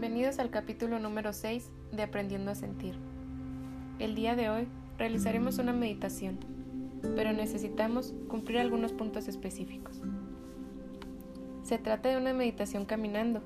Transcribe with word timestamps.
Bienvenidos 0.00 0.38
al 0.38 0.48
capítulo 0.48 0.98
número 0.98 1.34
6 1.34 1.70
de 1.92 2.02
Aprendiendo 2.02 2.50
a 2.50 2.54
Sentir. 2.54 2.94
El 3.98 4.14
día 4.14 4.34
de 4.34 4.48
hoy 4.48 4.66
realizaremos 4.96 5.58
una 5.58 5.74
meditación, 5.74 6.38
pero 7.16 7.34
necesitamos 7.34 8.14
cumplir 8.26 8.60
algunos 8.60 8.94
puntos 8.94 9.28
específicos. 9.28 10.00
Se 11.64 11.76
trata 11.76 12.08
de 12.08 12.16
una 12.16 12.32
meditación 12.32 12.86
caminando, 12.86 13.42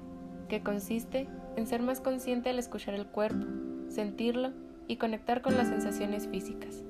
que 0.49 0.63
consiste 0.63 1.27
en 1.57 1.67
ser 1.67 1.83
más 1.83 2.01
consciente 2.01 2.51
al 2.51 2.61
escuchar 2.61 2.95
el 2.95 3.09
cuerpo, 3.09 3.47
sentirlo 3.89 4.53
y 4.87 4.95
conectar 4.95 5.43
con 5.43 5.57
las 5.57 5.67
sensaciones 5.67 6.29
físicas. 6.29 6.85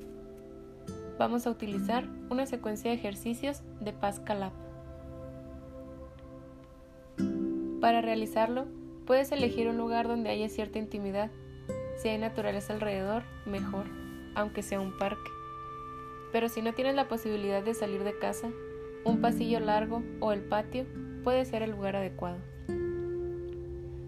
Vamos 1.18 1.46
a 1.46 1.50
utilizar 1.50 2.06
una 2.28 2.44
secuencia 2.44 2.90
de 2.90 2.98
ejercicios 2.98 3.62
de 3.80 3.94
Paz 3.94 4.20
Calab. 4.20 4.52
Para 7.80 8.02
realizarlo, 8.02 8.66
puedes 9.06 9.32
elegir 9.32 9.68
un 9.68 9.76
lugar 9.76 10.08
donde 10.08 10.30
haya 10.30 10.48
cierta 10.48 10.78
intimidad. 10.78 11.30
Si 11.96 12.08
hay 12.08 12.18
naturaleza 12.18 12.72
alrededor, 12.72 13.22
mejor, 13.46 13.86
aunque 14.34 14.62
sea 14.62 14.80
un 14.80 14.96
parque. 14.98 15.30
Pero 16.32 16.48
si 16.48 16.62
no 16.62 16.72
tienes 16.72 16.94
la 16.94 17.08
posibilidad 17.08 17.62
de 17.62 17.74
salir 17.74 18.02
de 18.02 18.18
casa, 18.18 18.50
un 19.04 19.20
pasillo 19.20 19.60
largo 19.60 20.02
o 20.20 20.32
el 20.32 20.42
patio 20.42 20.86
puede 21.22 21.44
ser 21.44 21.62
el 21.62 21.70
lugar 21.70 21.96
adecuado. 21.96 22.38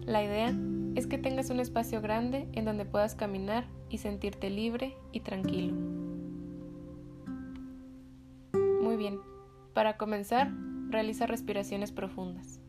La 0.05 0.23
idea 0.23 0.53
es 0.95 1.05
que 1.07 1.17
tengas 1.17 1.49
un 1.49 1.59
espacio 1.59 2.01
grande 2.01 2.47
en 2.53 2.65
donde 2.65 2.85
puedas 2.85 3.15
caminar 3.15 3.65
y 3.89 3.99
sentirte 3.99 4.49
libre 4.49 4.95
y 5.11 5.19
tranquilo. 5.19 5.73
Muy 8.81 8.97
bien, 8.97 9.19
para 9.73 9.97
comenzar, 9.97 10.51
realiza 10.89 11.27
respiraciones 11.27 11.91
profundas. 11.91 12.59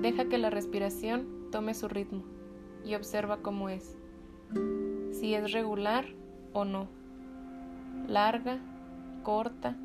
Deja 0.00 0.30
que 0.30 0.38
la 0.38 0.48
respiración 0.48 1.50
tome 1.52 1.74
su 1.74 1.86
ritmo 1.86 2.24
y 2.86 2.94
observa 2.94 3.42
cómo 3.42 3.68
es, 3.68 3.98
si 5.12 5.34
es 5.34 5.52
regular 5.52 6.06
o 6.54 6.64
no, 6.64 6.88
larga, 8.08 8.58
corta, 9.22 9.76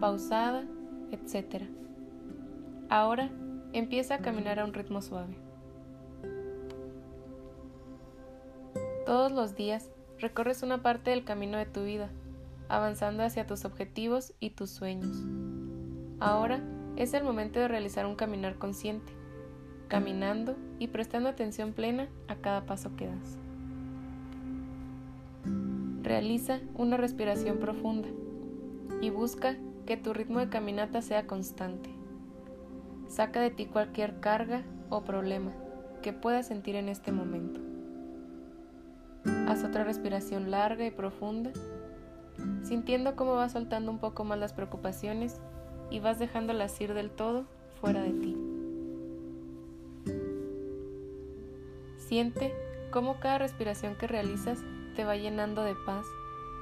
pausada, 0.00 0.64
etc. 1.10 1.64
Ahora 2.88 3.30
empieza 3.74 4.14
a 4.14 4.18
caminar 4.20 4.58
a 4.58 4.64
un 4.64 4.72
ritmo 4.72 5.02
suave. 5.02 5.36
Todos 9.04 9.32
los 9.32 9.54
días 9.54 9.90
recorres 10.18 10.62
una 10.62 10.82
parte 10.82 11.10
del 11.10 11.24
camino 11.24 11.58
de 11.58 11.66
tu 11.66 11.84
vida, 11.84 12.10
avanzando 12.70 13.22
hacia 13.22 13.46
tus 13.46 13.66
objetivos 13.66 14.32
y 14.40 14.50
tus 14.50 14.70
sueños. 14.70 15.22
Ahora 16.20 16.62
es 16.96 17.12
el 17.12 17.22
momento 17.22 17.60
de 17.60 17.68
realizar 17.68 18.06
un 18.06 18.16
caminar 18.16 18.56
consciente 18.56 19.17
caminando 19.88 20.54
y 20.78 20.88
prestando 20.88 21.28
atención 21.28 21.72
plena 21.72 22.08
a 22.28 22.36
cada 22.36 22.66
paso 22.66 22.94
que 22.94 23.06
das. 23.06 23.38
Realiza 26.02 26.60
una 26.74 26.96
respiración 26.96 27.58
profunda 27.58 28.08
y 29.00 29.10
busca 29.10 29.56
que 29.86 29.96
tu 29.96 30.12
ritmo 30.12 30.38
de 30.38 30.48
caminata 30.48 31.02
sea 31.02 31.26
constante. 31.26 31.90
Saca 33.08 33.40
de 33.40 33.50
ti 33.50 33.66
cualquier 33.66 34.20
carga 34.20 34.62
o 34.90 35.02
problema 35.02 35.52
que 36.02 36.12
puedas 36.12 36.46
sentir 36.46 36.76
en 36.76 36.88
este 36.88 37.10
momento. 37.10 37.60
Haz 39.48 39.64
otra 39.64 39.84
respiración 39.84 40.50
larga 40.50 40.86
y 40.86 40.90
profunda, 40.90 41.50
sintiendo 42.62 43.16
cómo 43.16 43.34
vas 43.34 43.52
soltando 43.52 43.90
un 43.90 43.98
poco 43.98 44.24
más 44.24 44.38
las 44.38 44.52
preocupaciones 44.52 45.40
y 45.90 46.00
vas 46.00 46.18
dejándolas 46.18 46.80
ir 46.80 46.94
del 46.94 47.10
todo 47.10 47.46
fuera 47.80 48.02
de 48.02 48.12
ti. 48.12 48.37
Siente 52.08 52.54
cómo 52.90 53.20
cada 53.20 53.36
respiración 53.36 53.94
que 53.94 54.06
realizas 54.06 54.64
te 54.96 55.04
va 55.04 55.16
llenando 55.16 55.62
de 55.62 55.74
paz, 55.74 56.06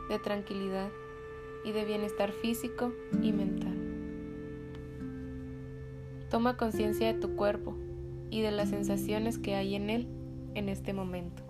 de 0.08 0.18
tranquilidad 0.18 0.88
y 1.64 1.70
de 1.70 1.84
bienestar 1.84 2.32
físico 2.32 2.92
y 3.22 3.30
mental. 3.30 3.76
Toma 6.30 6.56
conciencia 6.56 7.06
de 7.06 7.20
tu 7.20 7.36
cuerpo 7.36 7.76
y 8.28 8.40
de 8.40 8.50
las 8.50 8.70
sensaciones 8.70 9.38
que 9.38 9.54
hay 9.54 9.76
en 9.76 9.88
él 9.88 10.08
en 10.54 10.68
este 10.68 10.92
momento. 10.92 11.44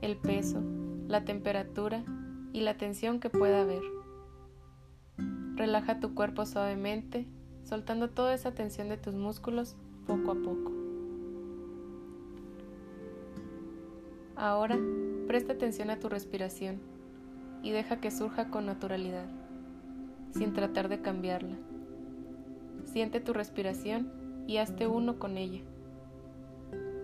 El 0.00 0.16
peso, 0.16 0.62
la 1.08 1.24
temperatura 1.24 2.04
y 2.52 2.60
la 2.60 2.76
tensión 2.76 3.18
que 3.18 3.28
pueda 3.28 3.62
haber. 3.62 3.82
Relaja 5.56 5.98
tu 5.98 6.14
cuerpo 6.14 6.46
suavemente, 6.46 7.26
soltando 7.64 8.08
toda 8.08 8.34
esa 8.34 8.54
tensión 8.54 8.88
de 8.88 8.98
tus 8.98 9.16
músculos 9.16 9.74
poco 10.06 10.30
a 10.30 10.34
poco. 10.36 10.83
Ahora 14.36 14.78
presta 15.26 15.52
atención 15.52 15.90
a 15.90 16.00
tu 16.00 16.08
respiración 16.08 16.80
y 17.62 17.70
deja 17.70 18.00
que 18.00 18.10
surja 18.10 18.50
con 18.50 18.66
naturalidad, 18.66 19.26
sin 20.32 20.52
tratar 20.52 20.88
de 20.88 21.00
cambiarla. 21.00 21.56
Siente 22.84 23.20
tu 23.20 23.32
respiración 23.32 24.12
y 24.46 24.58
hazte 24.58 24.86
uno 24.86 25.18
con 25.18 25.36
ella. 25.36 25.62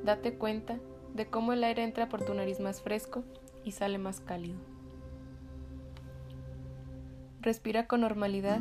Date 0.05 0.35
cuenta 0.35 0.79
de 1.15 1.27
cómo 1.27 1.53
el 1.53 1.65
aire 1.65 1.85
entra 1.85 2.09
por 2.09 2.25
tu 2.25 2.35
nariz 2.35 2.61
más 2.61 2.83
fresco 2.83 3.25
y 3.65 3.73
sale 3.73 3.99
más 3.99 4.21
cálido. 4.21 4.59
Respira 7.41 7.87
con 7.87 8.03
normalidad 8.03 8.61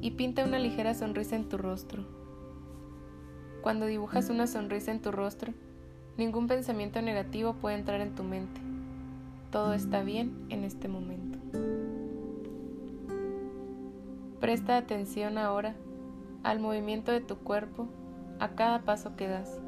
y 0.00 0.12
pinta 0.12 0.44
una 0.44 0.58
ligera 0.58 0.94
sonrisa 0.94 1.36
en 1.36 1.48
tu 1.48 1.56
rostro. 1.56 2.04
Cuando 3.62 3.86
dibujas 3.86 4.28
una 4.30 4.46
sonrisa 4.46 4.92
en 4.92 5.00
tu 5.00 5.10
rostro, 5.10 5.54
Ningún 6.16 6.46
pensamiento 6.46 7.02
negativo 7.02 7.54
puede 7.54 7.76
entrar 7.76 8.00
en 8.00 8.14
tu 8.14 8.22
mente. 8.22 8.60
Todo 9.50 9.72
está 9.74 10.04
bien 10.04 10.46
en 10.48 10.62
este 10.62 10.86
momento. 10.86 11.38
Presta 14.38 14.76
atención 14.76 15.38
ahora 15.38 15.74
al 16.44 16.60
movimiento 16.60 17.10
de 17.10 17.20
tu 17.20 17.38
cuerpo 17.38 17.88
a 18.38 18.50
cada 18.50 18.82
paso 18.82 19.16
que 19.16 19.26
das. 19.26 19.58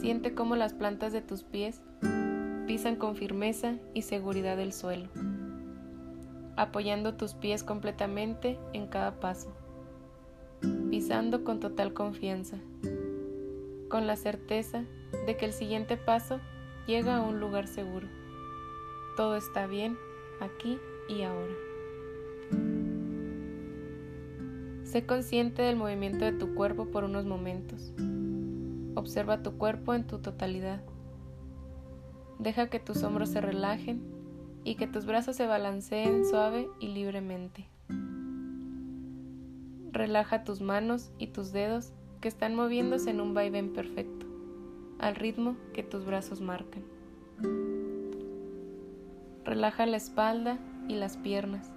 Siente 0.00 0.34
cómo 0.34 0.56
las 0.56 0.72
plantas 0.72 1.12
de 1.12 1.20
tus 1.20 1.42
pies 1.42 1.82
pisan 2.66 2.96
con 2.96 3.14
firmeza 3.14 3.74
y 3.92 4.02
seguridad 4.02 4.58
el 4.58 4.72
suelo, 4.72 5.08
apoyando 6.56 7.14
tus 7.14 7.34
pies 7.34 7.62
completamente 7.62 8.58
en 8.72 8.86
cada 8.86 9.20
paso, 9.20 9.52
pisando 10.88 11.44
con 11.44 11.60
total 11.60 11.92
confianza 11.92 12.56
con 13.92 14.06
la 14.06 14.16
certeza 14.16 14.84
de 15.26 15.36
que 15.36 15.44
el 15.44 15.52
siguiente 15.52 15.98
paso 15.98 16.40
llega 16.86 17.18
a 17.18 17.20
un 17.20 17.40
lugar 17.40 17.66
seguro. 17.68 18.08
Todo 19.18 19.36
está 19.36 19.66
bien 19.66 19.98
aquí 20.40 20.78
y 21.10 21.24
ahora. 21.24 21.52
Sé 24.84 25.04
consciente 25.04 25.60
del 25.60 25.76
movimiento 25.76 26.24
de 26.24 26.32
tu 26.32 26.54
cuerpo 26.54 26.86
por 26.86 27.04
unos 27.04 27.26
momentos. 27.26 27.92
Observa 28.94 29.42
tu 29.42 29.58
cuerpo 29.58 29.92
en 29.92 30.06
tu 30.06 30.20
totalidad. 30.20 30.80
Deja 32.38 32.70
que 32.70 32.80
tus 32.80 33.02
hombros 33.02 33.28
se 33.28 33.42
relajen 33.42 34.02
y 34.64 34.76
que 34.76 34.86
tus 34.86 35.04
brazos 35.04 35.36
se 35.36 35.46
balanceen 35.46 36.24
suave 36.24 36.66
y 36.80 36.88
libremente. 36.88 37.66
Relaja 39.92 40.44
tus 40.44 40.62
manos 40.62 41.10
y 41.18 41.26
tus 41.26 41.52
dedos 41.52 41.92
que 42.22 42.28
están 42.28 42.54
moviéndose 42.54 43.10
en 43.10 43.20
un 43.20 43.34
vaivén 43.34 43.72
perfecto, 43.72 44.26
al 45.00 45.16
ritmo 45.16 45.56
que 45.74 45.82
tus 45.82 46.06
brazos 46.06 46.40
marcan. 46.40 46.84
Relaja 49.44 49.84
la 49.86 49.96
espalda 49.96 50.58
y 50.88 50.94
las 50.94 51.16
piernas. 51.16 51.72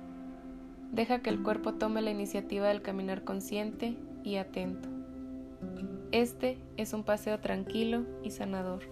Deja 0.91 1.23
que 1.23 1.31
el 1.31 1.41
cuerpo 1.41 1.73
tome 1.73 2.03
la 2.03 2.11
iniciativa 2.11 2.67
del 2.67 2.83
caminar 2.83 3.23
consciente 3.23 3.97
y 4.23 4.35
atento. 4.35 4.87
Este 6.11 6.59
es 6.77 6.93
un 6.93 7.03
paseo 7.03 7.39
tranquilo 7.39 8.05
y 8.23 8.29
sanador, 8.29 8.83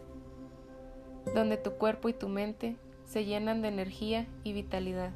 donde 1.36 1.58
tu 1.58 1.74
cuerpo 1.74 2.10
y 2.10 2.14
tu 2.14 2.30
mente 2.30 2.78
se 3.06 3.26
llenan 3.26 3.62
de 3.62 3.68
energía 3.68 4.28
y 4.44 4.54
vitalidad. 4.54 5.12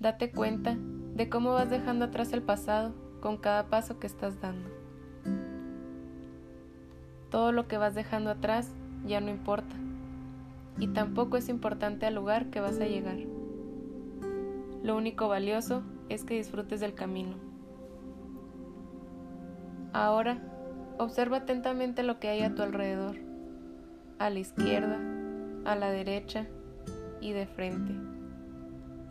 Date 0.00 0.32
cuenta 0.32 0.76
de 0.76 1.28
cómo 1.28 1.52
vas 1.52 1.70
dejando 1.70 2.06
atrás 2.06 2.32
el 2.32 2.42
pasado 2.42 3.03
con 3.24 3.38
cada 3.38 3.68
paso 3.68 3.98
que 3.98 4.06
estás 4.06 4.38
dando. 4.42 4.68
Todo 7.30 7.52
lo 7.52 7.66
que 7.66 7.78
vas 7.78 7.94
dejando 7.94 8.28
atrás 8.28 8.68
ya 9.06 9.22
no 9.22 9.30
importa 9.30 9.74
y 10.78 10.88
tampoco 10.88 11.38
es 11.38 11.48
importante 11.48 12.04
al 12.04 12.16
lugar 12.16 12.50
que 12.50 12.60
vas 12.60 12.78
a 12.80 12.86
llegar. 12.86 13.16
Lo 14.82 14.94
único 14.94 15.26
valioso 15.26 15.82
es 16.10 16.22
que 16.24 16.34
disfrutes 16.34 16.80
del 16.80 16.92
camino. 16.92 17.36
Ahora, 19.94 20.36
observa 20.98 21.38
atentamente 21.38 22.02
lo 22.02 22.20
que 22.20 22.28
hay 22.28 22.42
a 22.42 22.54
tu 22.54 22.60
alrededor, 22.60 23.16
a 24.18 24.28
la 24.28 24.38
izquierda, 24.38 24.98
a 25.64 25.74
la 25.76 25.90
derecha 25.90 26.46
y 27.22 27.32
de 27.32 27.46
frente, 27.46 27.94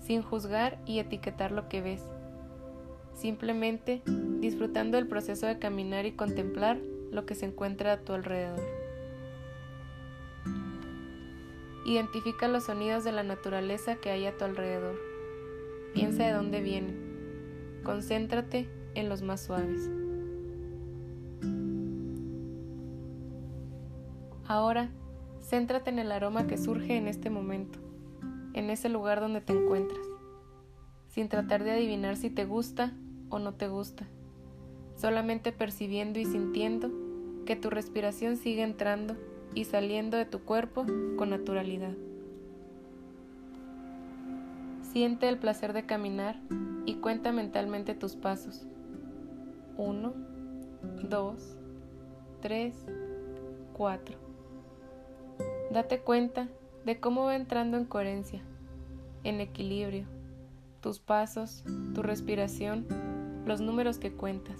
sin 0.01 0.21
juzgar 0.21 0.77
y 0.85 0.99
etiquetar 0.99 1.51
lo 1.51 1.67
que 1.67 1.81
ves 1.81 2.12
simplemente 3.15 4.01
disfrutando 4.39 4.97
del 4.97 5.07
proceso 5.07 5.45
de 5.45 5.59
caminar 5.59 6.05
y 6.05 6.13
contemplar 6.13 6.77
lo 7.11 7.25
que 7.25 7.35
se 7.35 7.45
encuentra 7.45 7.93
a 7.93 8.01
tu 8.01 8.13
alrededor. 8.13 8.61
Identifica 11.85 12.47
los 12.47 12.65
sonidos 12.65 13.03
de 13.03 13.11
la 13.11 13.23
naturaleza 13.23 13.95
que 13.95 14.09
hay 14.09 14.25
a 14.25 14.37
tu 14.37 14.45
alrededor. 14.45 14.95
Piensa 15.93 16.25
de 16.25 16.31
dónde 16.31 16.61
vienen. 16.61 17.81
Concéntrate 17.83 18.69
en 18.95 19.09
los 19.09 19.21
más 19.21 19.41
suaves. 19.41 19.89
Ahora, 24.45 24.91
céntrate 25.41 25.89
en 25.89 25.99
el 25.99 26.11
aroma 26.11 26.47
que 26.47 26.57
surge 26.57 26.95
en 26.95 27.07
este 27.07 27.29
momento, 27.29 27.79
en 28.53 28.69
ese 28.69 28.89
lugar 28.89 29.19
donde 29.19 29.41
te 29.41 29.53
encuentras, 29.53 30.05
sin 31.13 31.29
tratar 31.29 31.63
de 31.63 31.69
adivinar 31.69 32.17
si 32.17 32.31
te 32.31 32.43
gusta 32.43 32.91
o 33.29 33.37
no 33.37 33.53
te 33.53 33.67
gusta, 33.67 34.07
solamente 34.95 35.51
percibiendo 35.51 36.19
y 36.19 36.25
sintiendo 36.25 36.89
que 37.45 37.55
tu 37.55 37.69
respiración 37.69 38.35
sigue 38.35 38.63
entrando 38.63 39.15
y 39.53 39.65
saliendo 39.65 40.17
de 40.17 40.25
tu 40.25 40.39
cuerpo 40.39 40.87
con 41.15 41.29
naturalidad. 41.29 41.93
Siente 44.81 45.29
el 45.29 45.37
placer 45.37 45.73
de 45.73 45.85
caminar 45.85 46.39
y 46.87 46.95
cuenta 46.95 47.31
mentalmente 47.31 47.93
tus 47.93 48.15
pasos. 48.15 48.65
1, 49.77 50.13
2, 51.09 51.57
3, 52.41 52.75
4. 53.73 54.17
Date 55.71 55.99
cuenta 55.99 56.47
de 56.85 56.99
cómo 56.99 57.25
va 57.25 57.35
entrando 57.35 57.77
en 57.77 57.85
coherencia, 57.85 58.41
en 59.23 59.41
equilibrio, 59.41 60.05
tus 60.83 60.99
pasos, 60.99 61.63
tu 61.95 62.03
respiración, 62.03 62.85
los 63.45 63.61
números 63.61 63.99
que 63.99 64.11
cuentas. 64.11 64.59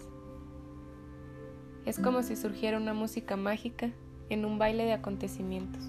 Es 1.85 1.99
como 1.99 2.23
si 2.23 2.37
surgiera 2.37 2.77
una 2.77 2.93
música 2.93 3.35
mágica 3.35 3.91
en 4.29 4.45
un 4.45 4.57
baile 4.57 4.85
de 4.85 4.93
acontecimientos, 4.93 5.83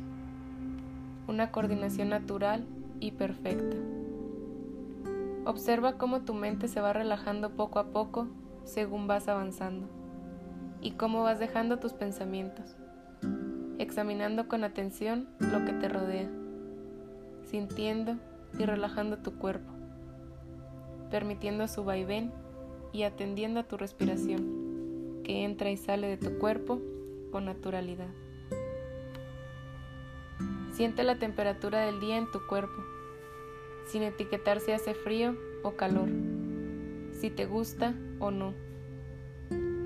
una 1.29 1.53
coordinación 1.53 2.09
natural 2.09 2.67
y 2.99 3.13
perfecta. 3.13 3.77
Observa 5.45 5.99
cómo 5.99 6.23
tu 6.23 6.35
mente 6.35 6.67
se 6.67 6.81
va 6.81 6.93
relajando 6.93 7.51
poco 7.51 7.79
a 7.79 7.93
poco 7.93 8.27
según 8.65 9.07
vas 9.07 9.29
avanzando 9.29 9.87
y 10.81 10.93
cómo 10.93 11.23
vas 11.23 11.39
dejando 11.39 11.79
tus 11.79 11.93
pensamientos, 11.93 12.75
examinando 13.79 14.49
con 14.49 14.65
atención 14.65 15.29
lo 15.39 15.65
que 15.65 15.75
te 15.75 15.89
rodea, 15.89 16.29
sintiendo 17.45 18.17
y 18.59 18.65
relajando 18.65 19.19
tu 19.19 19.39
cuerpo, 19.39 19.74
permitiendo 21.15 21.69
su 21.69 21.85
vaivén 21.85 22.33
y 22.93 23.05
atendiendo 23.05 23.61
a 23.61 23.69
tu 23.69 23.77
respiración, 23.77 25.21
que 25.23 25.45
entra 25.45 25.71
y 25.71 25.77
sale 25.77 26.09
de 26.09 26.17
tu 26.17 26.41
cuerpo 26.41 26.81
con 27.31 27.45
naturalidad. 27.45 28.09
Siente 30.73 31.05
la 31.05 31.17
temperatura 31.21 31.83
del 31.83 32.01
día 32.01 32.17
en 32.17 32.29
tu 32.33 32.45
cuerpo, 32.49 32.83
sin 33.87 34.03
etiquetar 34.03 34.59
si 34.59 34.73
hace 34.73 34.93
frío 34.93 35.37
o 35.63 35.77
calor, 35.77 36.09
si 37.13 37.31
te 37.31 37.47
gusta 37.47 37.95
o 38.19 38.33
no. 38.33 38.53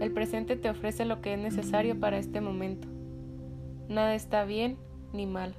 El 0.01 0.11
presente 0.15 0.57
te 0.57 0.71
ofrece 0.71 1.05
lo 1.05 1.21
que 1.21 1.35
es 1.35 1.39
necesario 1.39 2.01
para 2.01 2.17
este 2.17 2.41
momento. 2.41 2.89
Nada 3.91 4.15
está 4.15 4.47
bien 4.47 4.79
ni 5.13 5.27
mal. 5.27 5.55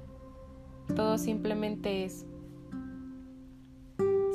Todo 0.96 1.16
simplemente 1.16 2.02
es. 2.04 2.26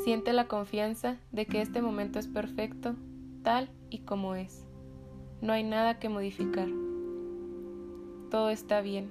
Siente 0.05 0.33
la 0.33 0.47
confianza 0.47 1.17
de 1.31 1.47
que 1.47 1.61
este 1.61 1.81
momento 1.81 2.19
es 2.19 2.27
perfecto, 2.27 2.93
tal 3.41 3.71
y 3.89 4.01
como 4.01 4.35
es. 4.35 4.63
No 5.41 5.51
hay 5.51 5.63
nada 5.63 5.97
que 5.97 6.09
modificar. 6.09 6.67
Todo 8.29 8.51
está 8.51 8.81
bien. 8.81 9.09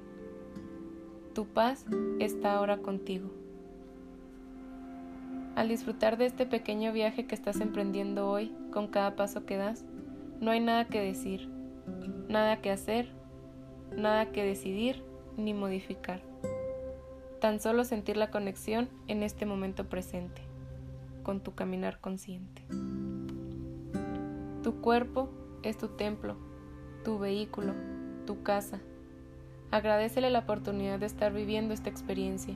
Tu 1.34 1.46
paz 1.46 1.84
está 2.20 2.54
ahora 2.54 2.76
contigo. 2.76 3.28
Al 5.56 5.66
disfrutar 5.68 6.16
de 6.16 6.26
este 6.26 6.46
pequeño 6.46 6.92
viaje 6.92 7.26
que 7.26 7.34
estás 7.34 7.60
emprendiendo 7.60 8.30
hoy 8.30 8.54
con 8.70 8.86
cada 8.86 9.16
paso 9.16 9.44
que 9.44 9.56
das, 9.56 9.84
no 10.40 10.52
hay 10.52 10.60
nada 10.60 10.84
que 10.84 11.00
decir, 11.00 11.48
nada 12.28 12.60
que 12.60 12.70
hacer, 12.70 13.08
nada 13.96 14.30
que 14.30 14.44
decidir 14.44 15.02
ni 15.36 15.54
modificar. 15.54 16.22
Tan 17.40 17.58
solo 17.58 17.82
sentir 17.82 18.16
la 18.16 18.30
conexión 18.30 18.88
en 19.08 19.24
este 19.24 19.44
momento 19.44 19.88
presente, 19.88 20.53
con 21.24 21.40
tu 21.40 21.56
caminar 21.56 21.98
consciente. 22.00 22.62
Tu 24.62 24.80
cuerpo 24.80 25.28
es 25.64 25.76
tu 25.76 25.88
templo, 25.88 26.36
tu 27.02 27.18
vehículo, 27.18 27.74
tu 28.24 28.44
casa, 28.44 28.78
Agradecele 29.74 30.30
la 30.30 30.38
oportunidad 30.38 31.00
de 31.00 31.06
estar 31.06 31.32
viviendo 31.32 31.74
esta 31.74 31.90
experiencia. 31.90 32.54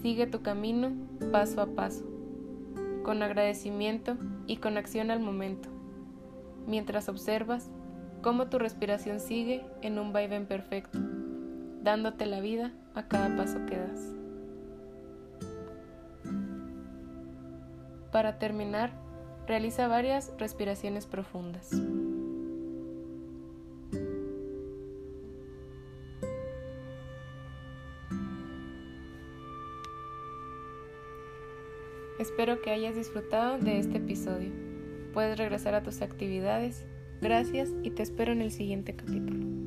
Sigue 0.00 0.26
tu 0.26 0.40
camino 0.40 0.90
paso 1.30 1.60
a 1.60 1.66
paso, 1.66 2.02
con 3.02 3.22
agradecimiento 3.22 4.16
y 4.46 4.56
con 4.56 4.78
acción 4.78 5.10
al 5.10 5.20
momento, 5.20 5.68
mientras 6.66 7.10
observas 7.10 7.68
cómo 8.22 8.46
tu 8.46 8.58
respiración 8.58 9.20
sigue 9.20 9.66
en 9.82 9.98
un 9.98 10.14
vaivén 10.14 10.46
perfecto, 10.46 10.98
dándote 11.82 12.24
la 12.24 12.40
vida 12.40 12.72
a 12.94 13.06
cada 13.06 13.36
paso 13.36 13.58
que 13.66 13.76
das. 13.76 14.21
Para 18.12 18.38
terminar, 18.38 18.92
realiza 19.46 19.88
varias 19.88 20.32
respiraciones 20.38 21.06
profundas. 21.06 21.70
Espero 32.20 32.60
que 32.60 32.70
hayas 32.70 32.94
disfrutado 32.94 33.58
de 33.58 33.78
este 33.78 33.96
episodio. 33.96 34.52
Puedes 35.12 35.36
regresar 35.38 35.74
a 35.74 35.82
tus 35.82 36.02
actividades. 36.02 36.86
Gracias 37.20 37.70
y 37.82 37.90
te 37.90 38.02
espero 38.02 38.32
en 38.32 38.42
el 38.42 38.52
siguiente 38.52 38.94
capítulo. 38.94 39.61